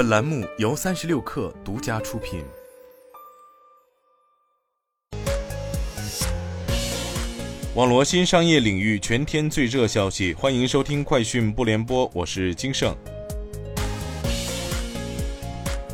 [0.00, 2.42] 本栏目由三十六氪独家出品。
[7.74, 12.96] 网罗新商业领域全天最热消息，欢迎收听快讯不联播，我是金盛。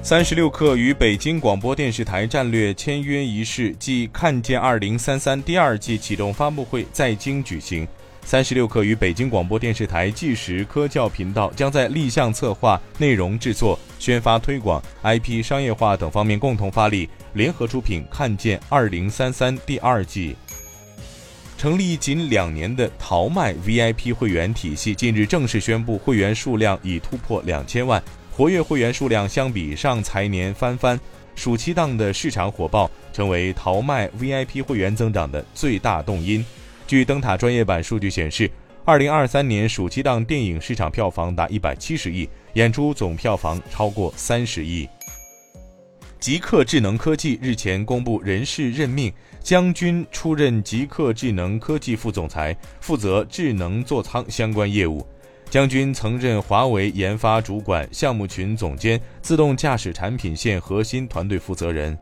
[0.05, 7.85] 三十六氪与北京广播电视台战略签约仪式暨“看见二零三三”第二季启动发布会在京举行。
[8.27, 20.35] 三十六氪与北京广播电视台纪实科教频道将在立项策划、内容制作、宣发推广、IP 商业化等方面共同发力，联合出品《看见二零三三》第二季。
[21.57, 30.99] 成立仅两年的淘麦 VIP 会员体系近日正式宣布，会员数量已突破两千万，活跃会员数量相比上财年翻番。
[31.37, 36.45] 暑期档的市场火爆，成为淘麦 VIP 会员增长的最大动因。
[36.87, 38.49] 据灯塔专业版数据显示，
[38.85, 44.89] 二零二三年暑期档电影市场票房达一百七十亿，演出总票房超过三十亿。
[46.21, 55.05] 极客智能科技日前公布人事任命，将军出任极客智能科技副总裁，负责智能座舱相关业务。
[55.51, 61.97] 将军曾任华为研发主管、项目群总监、自动驾驶产品线核心团队负责人。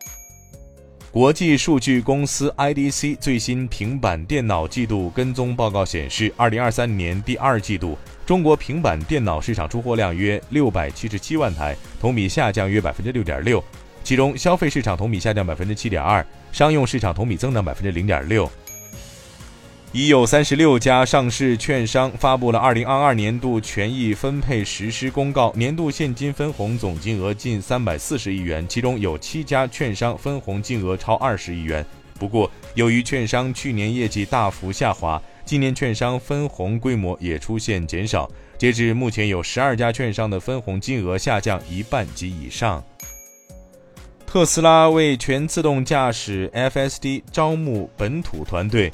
[1.14, 13.62] 国际数据公司 IDC 最新平板电脑季度跟踪报告显示，二零二三年第二季度中国平板电脑市场出货量约六百七十七万台，同比下降约百分之六点六。
[14.02, 18.50] 其中，消费市场同比下降百分之七点二，商用市场同比增长百分之零点六。
[19.94, 31.86] 已有三十六家上市券商发布了二零二二年度权益分配实施公告，年度现金分红总金额近三百四十亿元，其中有七家券商分红金额超二十亿元。
[32.18, 38.28] 不过，由于券商去年业绩大幅下滑，今年券商分红规模也出现减少。
[38.58, 42.82] 截至目前，有十二家券商的分红金额下降一半及以上。
[44.26, 48.92] 特斯拉为全自动驾驶 FSD 招募本土团队，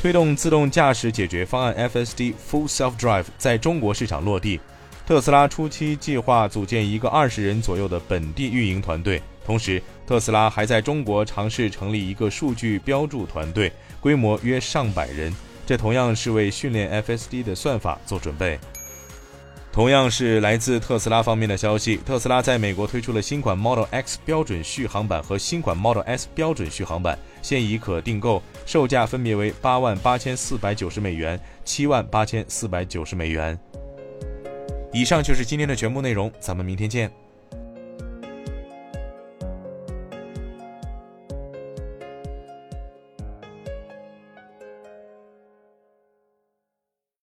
[0.00, 4.58] 推动自动驾驶解决方案 FSD Full Self Drive 在中国市场落地。
[5.06, 15.30] 特斯拉初期计划组建一个二十人左右的本地运营团队，同时特斯拉还在中国尝试成立一个数据标注团队，规模约上百人。
[15.66, 18.58] 这同样是为训练 FSD 的算法做准备。
[19.72, 33.56] 同样是来自特斯拉方面的消息，特斯拉在美国推出了新款 Model X 标准续航版和新款 Model S 标准续航版，现已可订购，售价分别为八万八千四百九十美元、七万八千四百九十美元。
[34.92, 37.08] 以上就是今天的全部内容，咱们明天见。